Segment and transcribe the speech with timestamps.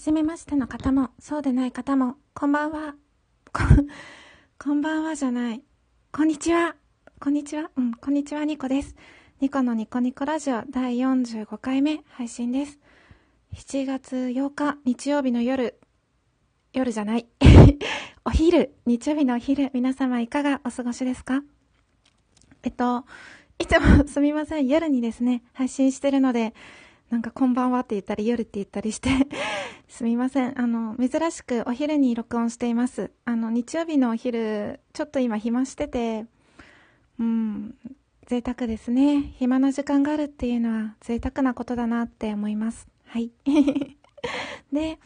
[0.00, 2.94] じめましての方も、そうでない方も、こんばんは。
[3.52, 3.60] こ、
[4.58, 5.62] こんばんはじゃない。
[6.10, 6.74] こんにちは。
[7.20, 7.70] こんにちは。
[7.76, 8.96] うん、こんにちは、ニコです。
[9.42, 12.78] ニコのニコニコラジオ第45回目配信です。
[13.54, 15.78] 7月8日日曜日の夜、
[16.72, 17.26] 夜じゃない。
[18.24, 21.42] お昼、日曜日のお昼、皆様いかがお過ごしですか？
[22.62, 23.04] えっと、
[23.58, 26.54] いつもすみません、夜にですね、配信してるので、
[27.10, 29.10] なんかこんばんはって言ったり夜って言ったりして
[29.90, 30.58] すみません。
[30.58, 33.10] あの、珍しくお昼に録音しています。
[33.24, 36.26] あの、日曜日のお昼、ちょっと今暇してて、
[37.18, 37.74] うん、
[38.26, 39.34] 贅沢ですね。
[39.36, 42.86] 暇な時間があるっていうのは贅沢なことだなって思います。
[43.08, 43.32] はい。
[44.72, 45.00] で、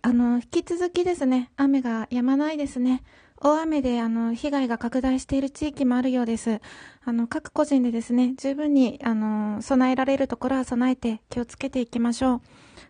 [0.00, 3.02] あの、引き続きですね、雨が止まないですね。
[3.44, 6.60] 大雨であの被害が拡大している地域もあるようです。
[7.04, 12.40] あの各個人でですね、十分にあの備えられるところは備えて気をつけていきましょう。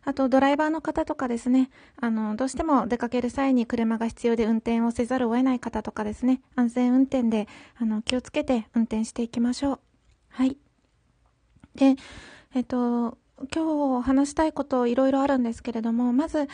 [0.05, 9.80] あとドライバーの方とかですね、あのどうしても出かける際に車が必要で運転をせざるを得ない方とかですね、安全運転であの気をつけて運転していきましょう。
[10.28, 10.58] はい。
[11.77, 11.97] で、
[12.55, 13.17] えっと、
[13.55, 16.47] 今日話したいこといろいろあるんですけれども、まず、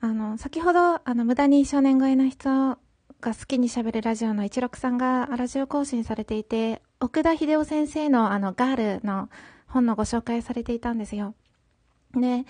[0.00, 2.78] あの、先ほど、あの、無駄に少年超えな人
[3.20, 9.28] が好きに喋るラジオの一六さんがラジオ更新されていて、奥田秀夫先生のあのガールの
[9.66, 11.34] 本のご紹介されていたんですよ。
[12.14, 12.46] で、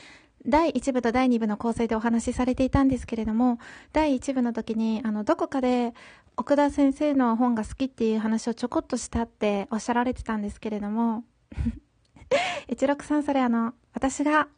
[0.47, 3.59] 第1部と第2部の構成でお話しされていたんですけれども、
[3.93, 5.93] 第1部の時に、あの、どこかで
[6.37, 11.25] 奥田先生の本が好きっていう話をちょこっとしたっておっしゃられてたんですけれども、
[12.69, 14.49] 一六さんそれあの、私が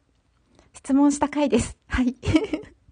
[0.73, 1.75] 質問した回です。
[1.87, 2.15] はい。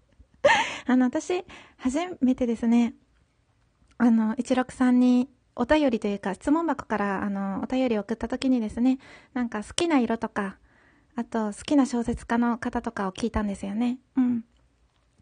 [0.86, 1.44] あの、私、
[1.78, 2.94] 初めてですね、
[4.02, 8.98] あの、一六さんにお便りというか質問箱からあのお便りを送った時にですね、
[9.32, 10.58] なんか好きな色とか、
[11.14, 14.00] あと好きな小説家の方とかを聞いたんですよね。
[14.16, 14.44] うん。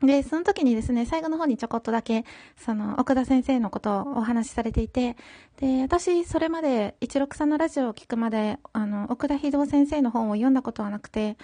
[0.00, 2.24] で、その時にですね、最後の方にちょこっとだけ、
[2.56, 5.14] その、奥田先生のことをお話しされていて、
[5.58, 11.36] で、私、それまで、一六さんのラジオを聞くまで、あの、奥田秀夫先生の本を読んだことはなくて、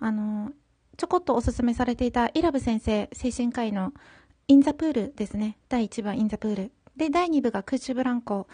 [0.00, 0.50] あの、
[0.96, 3.92] ちょこっとおすすめされていた、イラブ先生、精神科医の、
[4.48, 5.56] インザプールですね。
[5.68, 6.72] 第1話、インザプール。
[7.00, 8.46] で、第2部が空中ブランコ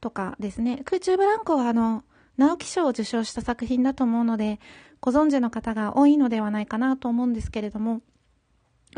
[0.00, 0.80] とかですね。
[0.86, 2.04] 空中ブランコはあの、
[2.38, 4.60] 直木賞を受賞した作品だと思うので、
[5.02, 8.00] ご存知の方が多いのではないかなと思うんですけれども、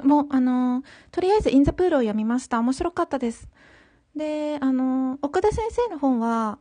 [0.05, 2.61] もう、あの、とりあえずインザプールを読みました。
[2.61, 3.49] 面白かったです。
[4.15, 6.61] で、あの、奥田先生の本は、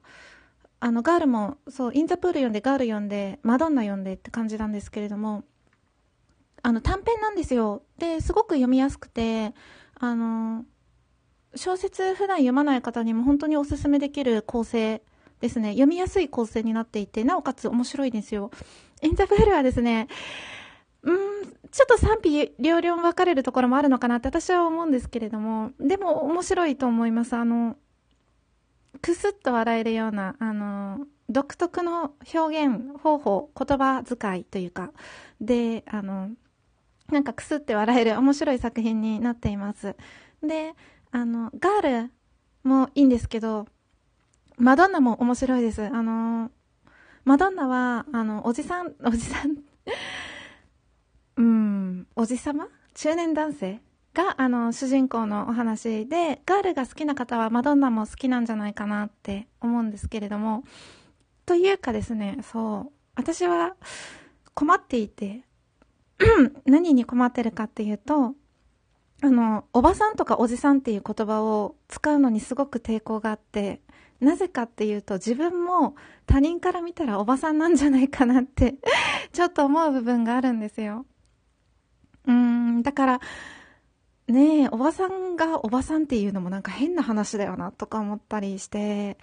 [0.80, 5.44] あの、ガールも、そう、インザプール読んで、ガール読んで、マドンナ読んでって感じなんですけれども、
[6.64, 7.84] あの、短編なんですよ。
[8.00, 9.54] で、すごく読みやすくて、
[10.00, 10.66] あの、
[11.56, 15.02] 小説普段読まない方にも本当におすすめできる構成
[15.40, 15.70] ですね。
[15.72, 18.52] 読みやすい構成になっていて、なおかつ面白いですよ。
[19.02, 20.08] インザプールはですね、
[21.04, 21.18] うん、
[21.72, 27.36] ちょっと賛否両論分かれるところもあるのかなって私は思うんですけれども、でも面白いと思います。
[27.36, 27.76] あの、
[29.02, 34.92] くすっと笑えるような、あの、独特の表現方法、言葉遣いというか、
[35.42, 36.30] で、あの、
[37.10, 39.96] なんかくすって笑える面白い作品になっています。
[40.42, 40.74] で、
[41.16, 42.12] あの、ガール
[42.64, 43.68] もいいんですけど、
[44.58, 45.84] マドンナも面白いです。
[45.84, 46.50] あの、
[47.24, 49.58] マドンナは、あの、おじさん、 おじさん
[51.38, 52.68] うん、おじさま？
[52.96, 53.80] 中年男性？
[54.16, 60.64] が、あの、主人公のお話で、ガールが好きな方はマドンナも好きなんじゃないかなって思うんですけれども、
[61.46, 63.76] というかですね、そう、私は
[64.56, 65.44] 困っていて、
[66.66, 68.34] 何に困ってるかっていうと、
[69.24, 73.80] あの、おばさんとかおじさんっていう言葉を使うのにすごく抵抗があって、
[74.20, 75.96] なぜかっていうと自分も
[76.26, 78.76] 他人から見たらおばさんなんじゃないかなって
[79.32, 81.06] ちょっと思う部分があるんですよ。
[82.26, 83.22] うーん、だから、
[84.28, 89.18] ねえ、おばさんがおばさんっていうのもなんか変な話だよなとか思ったりして、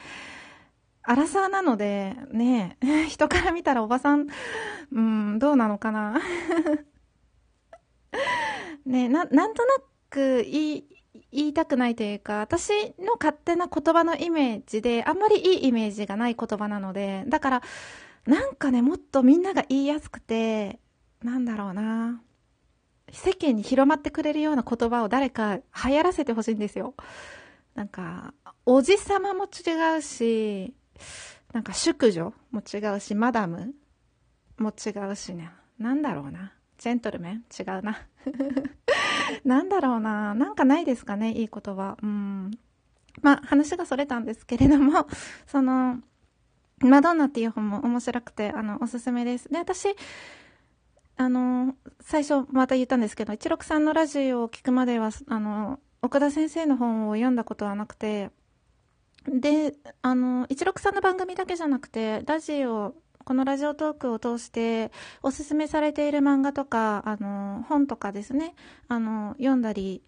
[1.03, 4.29] アラサーなので、ねえ、 人から見たらおばさん、
[4.93, 6.23] うん、どうなのかな
[8.87, 9.75] ねな、なんとな
[10.11, 10.85] く言い、
[11.33, 17.63] 言いたくないというか、私の勝手な言葉のイメージで、あんまりいいイメージがない言葉なので、だから、
[18.27, 20.81] なんかね、もっとみんなが言いやすくて、
[21.23, 22.23] なんだろうな。
[23.13, 25.63] 世間に広まってくれるような言葉を誰か流
[25.95, 26.95] 行らせてほしいんですよ。
[27.75, 28.35] なんか、
[28.67, 30.75] おじさまも違うし、
[31.53, 33.75] なんか淑女も違うし、マダム
[34.59, 35.51] も違うしね。
[35.79, 36.53] なんだろうな。
[36.81, 37.45] ジェントルメン？
[37.59, 37.99] 違うな。
[39.45, 40.35] なんだろうな。
[40.35, 41.99] なんかないですかね、いい言葉。
[42.03, 42.51] うん。
[43.21, 45.07] まあ、話がそれたんですけれども、
[45.47, 46.01] その、
[46.79, 49.51] マドンナっていう本も面白くて、あの、おすすめです。
[49.51, 49.95] で、私、
[51.19, 58.31] あの、最初また言ったんですけど、一六さんのラジオを聞くまでは、あの、岡田先生の本を読んだことはなくて、
[59.29, 62.95] で、あの、一六さんの番組だけじゃなくて、ラジオ、
[63.25, 64.91] このラジオトークを通して
[65.23, 68.55] おすすめされている漫画とか、あの、本とかですね、
[68.89, 70.03] あの、読んだり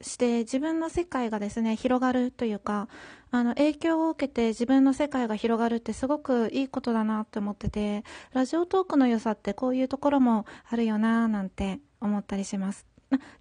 [0.00, 2.88] して自分の世界がですね、広がるというか、
[3.30, 12.86] あの、影響を受けて自分の世界が広がるってすごくいいことだなって思ってて、ラジオトークの良さってこういうところもあるよなぁなんて思ったりします。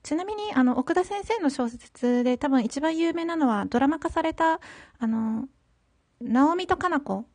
[0.04, 4.60] ちなみに、あの、奥田先生の小説で多分一番有名なのはドラマ化された、
[5.00, 5.48] あの、
[6.22, 7.26] ナオミとカナコ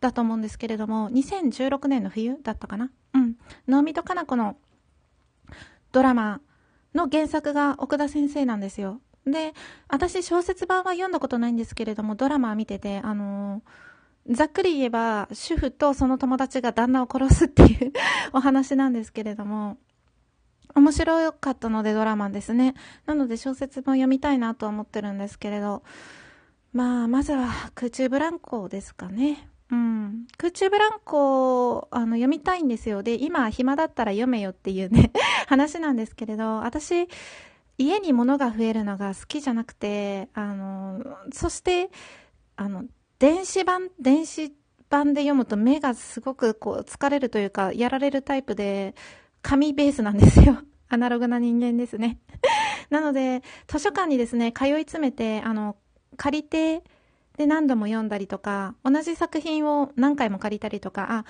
[0.00, 2.90] だと思うんですけれども、2016年の冬だったかな？
[3.14, 3.34] うん。
[3.66, 4.56] ナオミとカナコの
[5.92, 6.40] ドラマ
[6.94, 9.00] の原作が奥田先生なんですよ。
[9.26, 9.54] で、
[9.88, 13.62] 私小説版は読んだことないんですけれども、ドラマ見てて、あの
[14.30, 17.92] ざっくり言えば、主婦とその友達が旦那を殺すっていう
[18.32, 19.78] お話なんですけれども、
[20.74, 22.74] 面白かったのでドラマですね。
[23.06, 25.82] なので小説も読みたいなとは思ってるんですけれど、
[26.72, 29.48] まあ、まずは空中ブランコですかね。
[29.70, 30.26] うん。
[30.36, 33.02] 空中ブランコ、あの、読みたいんですよ。
[33.02, 35.12] で、今、暇だったら読めよっていうね
[35.46, 37.08] 話なんですけれど、私、
[37.76, 41.90] 家に物が増えるのが好きじゃなくて、あの、そして、
[42.56, 42.84] あの、
[43.18, 44.52] 電子版、電子
[44.88, 48.94] 版で読むと目がすごくこう疲れるというか、やられるタイプで、
[49.42, 50.58] 紙ベースなんですよ。
[50.88, 52.18] アナログな人間ですね。
[52.90, 55.76] なので、図書館にですね、通い詰めて、あの、
[56.16, 56.82] 借りて、
[57.38, 61.24] で何度も読んだりとか、同じ作品を何回も借りたりとか、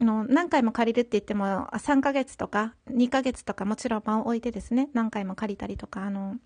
[0.00, 6.36] あ、の、何回も借りるって言っても、3ヶ月とか、2ヶ月とか、もちろん場を置いてですね、何回も借りたりとか、あの、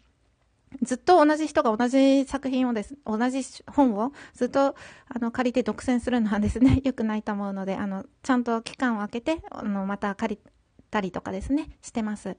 [0.82, 4.74] ずっと同じ人が同じ作品をです、同じ本をずっと
[5.08, 10.50] あの借りて独占するのはですね、 良くないと思うので、あの、ちゃんと期間を空けて、あの、また借り
[10.90, 12.36] たりとかですね、してます。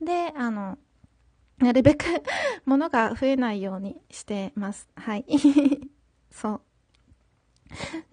[0.00, 0.78] で、あの、
[1.58, 2.04] なるべく
[2.66, 4.88] 物が増えないようにしてます。
[4.96, 5.24] はい。
[6.32, 6.60] そ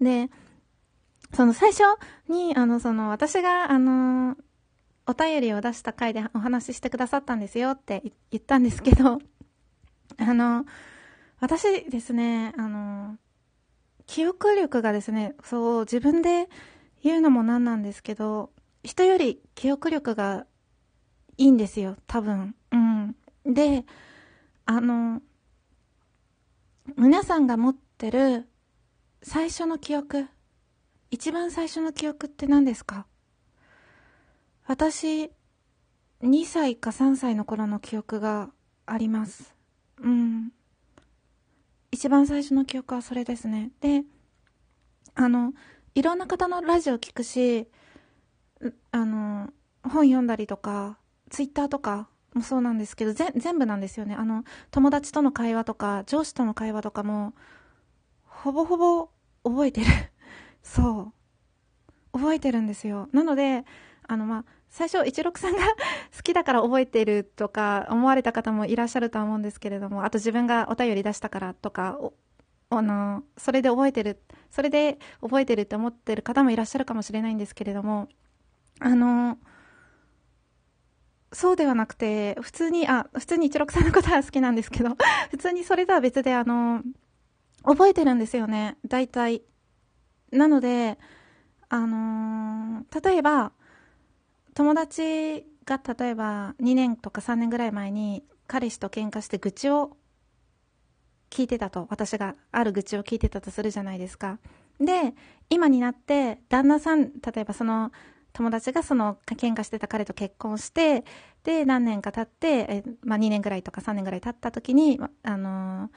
[0.00, 0.04] う。
[0.04, 0.30] で、
[1.34, 1.82] その最初
[2.28, 4.36] に、あの、その、私が、あの、
[5.06, 9.18] お便りを出した回でお話ししてくださったんですよって言ったんですけど、
[10.18, 10.64] あの、
[11.40, 13.18] 私ですね、あの、
[14.06, 16.48] 記憶力がですね、そう、自分で
[17.02, 18.52] 言うのもなんなんですけど、
[18.82, 20.46] 人より記憶力が
[21.36, 22.54] いいんですよ、多分。
[22.72, 23.16] うん。
[23.44, 23.84] で、
[24.66, 25.22] あの、
[26.96, 28.48] 皆さんが持ってる
[29.22, 30.26] 最初の記憶、
[31.10, 33.06] 一番最初の記憶って何ですか？
[34.66, 35.30] 私、
[36.22, 38.48] 2歳か3歳の頃の記憶が
[38.86, 39.54] あります。
[40.00, 40.52] うん。
[41.90, 43.70] 一番最初の記憶はそれですね。
[43.80, 44.04] で、
[45.14, 45.52] あの、
[45.94, 47.68] いろんな方のラジオ聞くし、
[48.92, 49.50] あの、
[49.82, 50.96] 本読んだりとか、
[51.28, 54.14] ツイッターとかもそうなんですけど、全部なんですよね。
[54.14, 57.34] あの、友達との会話とか、上司との会話とかも、
[58.42, 59.10] ほぼほぼ
[59.44, 59.86] 覚えてる。
[60.62, 61.12] そ
[62.12, 62.18] う。
[62.18, 63.08] 覚えてるんですよ。
[63.12, 63.64] なので、
[64.08, 65.58] あの、まあ、最初、一六さんが
[66.16, 71.98] 好きだから覚えてるとか思われた方もいらっしゃるとは思うんですけれども、あと自分がお便り出したからとか、
[72.70, 78.08] あの、それで覚えてる、それで覚えてるって思ってる方もいらっしゃるかもしれないんですけれども、
[78.80, 79.38] あの、
[81.32, 84.96] そうではなくて、普通に、あ、普通に一六さんのことは好きなんですけど、
[85.30, 86.82] 普通にそれとは別で、あの、
[87.64, 89.42] 覚えてるんですよね、大体。
[90.32, 90.98] なので、
[91.68, 93.52] あのー、例えば、
[94.54, 99.96] 友達が例えば2年とか3年ぐらい前に彼氏と喧嘩して愚痴を
[101.30, 104.38] 聞いてたと、私がある愚痴を聞いてたとするじゃないですか。
[104.80, 105.14] で、
[105.48, 107.92] 今になって旦那さん、例えばその
[108.32, 111.04] 友達がその喧嘩してた彼と結婚して、
[111.44, 115.90] で、何年か経って、えまあ、2年ぐらいとか3年ぐらい経った時に、あのー、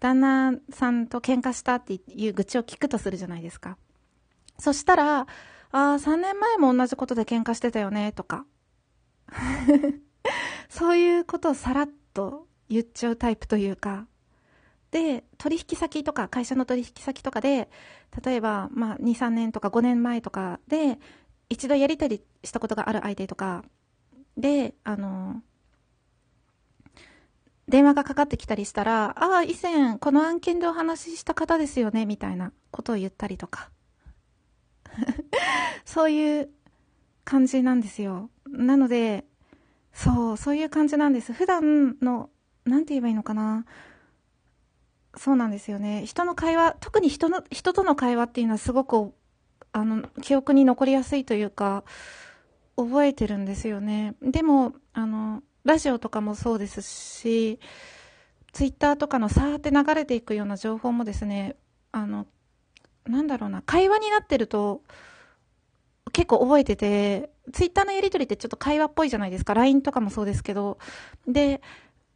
[0.00, 3.78] 旦那さんと喧嘩したっていう愚痴を聞くとするじゃないですか。
[4.58, 5.26] そしたら、あ
[5.72, 8.46] あ、3年前も同じことで喧嘩してたよね、とか。
[10.68, 14.06] そういうことをさらっと言っちゃうタイプというか。
[14.90, 17.68] で、取引先とか、会社の取引先とかで、
[18.24, 20.98] 例えば、まあ、2、3年とか5年前とかで、
[21.48, 23.64] 一度やり取りしたことがある相手とか
[24.36, 25.42] で、あの、
[27.68, 33.70] 電話がかかってきたりしたら、ああ、以前この案件でお話しした方ですよね、みたいなことを言ったりとか。
[35.84, 36.50] そういう
[37.24, 38.30] 感じなんですよ。
[38.46, 39.26] なので、
[39.92, 41.32] そう、そういう感じなんです。
[41.32, 42.30] 普段の、
[42.64, 43.66] なんて言えばいいのかな。
[45.16, 46.04] そうなんですよね。
[46.06, 49.14] 人の会話、特に人の、人との会話っていうのはすごく
[49.76, 51.84] あの、記憶に残りやすいというか、
[52.76, 54.14] 覚えてるんですよね。
[54.22, 57.58] でも、あの、ラジオとかもそうですし、
[58.52, 61.56] ツイッターとかのさーって流れていくような情報もですね、
[61.90, 62.26] あの、
[63.04, 64.82] なんだろうな、会話になってると、
[66.12, 69.54] 結構覚えてて、ツイッターのやりとりってちょっと会話っぽいじゃないですか。
[69.54, 70.78] LINE とかもそうですけど。
[71.26, 71.60] で、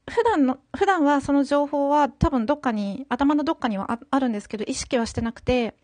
[0.09, 5.75] 普段の、普段はその情報は多分どっかに、頭のどっかにはあるんですけど、意識はしてなくて、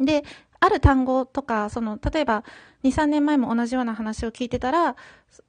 [0.00, 0.24] で、
[0.62, 2.44] ある単語とか、その、例えば、
[2.84, 4.94] 2、3年前も同じような話を聞いてたら、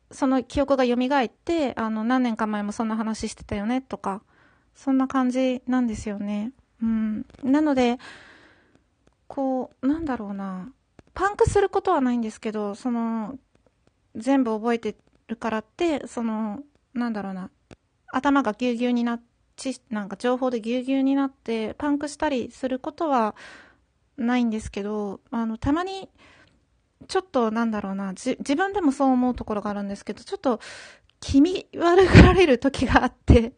[0.09, 4.23] その記憶が蘇って、あの、何年か前もそんな話してたよね、とか、
[4.73, 6.51] そんな感じなんですよね。
[6.81, 7.27] うん。
[7.43, 7.99] なので、
[9.27, 10.71] こう、なんだろうな。
[11.13, 13.37] パンクすることはないんですけど、その、
[14.15, 14.95] 全部覚えて
[15.27, 16.61] るからって、その、
[16.95, 17.51] なんだろうな。
[18.11, 19.21] 頭がぎゅうぎゅうになっ
[19.57, 23.35] ち、なんか情報でぎゅうぎゅうになって、パンクしたりすることは
[24.17, 26.09] ないんですけど、あの、たまに、
[27.07, 30.59] ちょっとなんだろうな、自分でもそう思うところがあるんですけど、ちょっと
[31.19, 33.53] 気味悪がられる時があって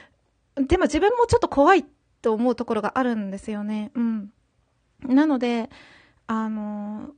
[0.56, 1.84] でも自分もちょっと怖い
[2.22, 3.92] と思うところがあるんですよね。
[3.94, 4.32] うん。
[5.02, 5.70] なので、
[6.26, 7.10] あの、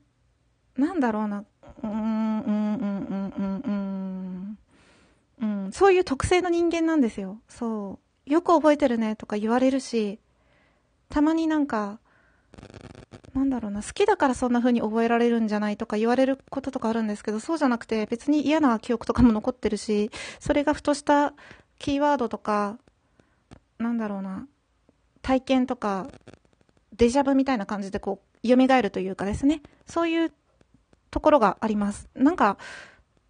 [0.76, 1.44] なんだろうな、
[1.82, 4.58] うん、うん、うん、うん、うん、
[5.40, 7.40] うん、うん、そういう特性の人間なんですよ。
[7.48, 8.30] そう。
[8.30, 10.18] よく覚えてるねとか言われるし、
[11.08, 12.00] たまになんか、
[13.36, 21.34] なんだろうな、好きだからそんな風に覚えられるんじゃないとか言われることとかあるんですけど、そうじゃなくて別に嫌な記憶とかも残ってるし、それがふとした
[21.78, 22.78] キーワードとか、
[23.78, 24.46] なんだろうな、
[25.20, 26.06] 体験とか、
[26.96, 30.32] デジャブみたいな感じでこう、蘇るというかですね、そういう
[31.10, 32.08] ところがあります。
[32.14, 32.56] なんか、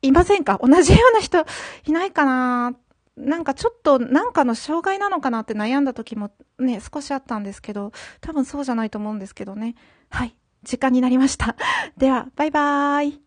[0.02, 0.60] いませんか？
[0.62, 1.44] 同じような人
[1.84, 2.76] いないかな
[3.16, 9.75] なんかちょっとなんかの障害なのかなって悩んだ時もね、少しあったんですけど、多分そうじゃないと思うんですけどね。
[10.11, 10.37] はい。
[10.62, 11.56] 時間になりました。
[11.96, 13.23] では、バイバーイ。